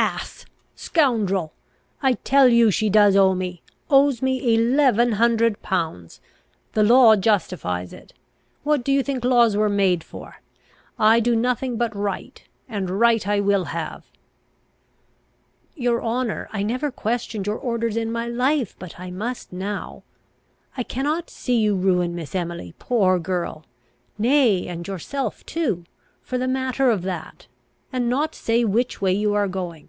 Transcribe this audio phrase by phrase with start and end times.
[0.00, 0.46] "Ass!
[0.76, 1.52] Scoundrel!
[2.02, 6.20] I tell you she does owe me, owes me eleven hundred pounds.
[6.72, 8.12] The law justifies it.
[8.62, 10.40] What do you think laws were made for?
[10.98, 14.06] I do nothing but right, and right I will have."
[15.74, 20.04] "Your honour, I never questioned your orders in my life; but I must now.
[20.76, 23.66] I cannot see you ruin Miss Emily, poor girl!
[24.16, 25.84] nay, and yourself too,
[26.22, 27.48] for the matter of that,
[27.92, 29.88] and not say which way you are going.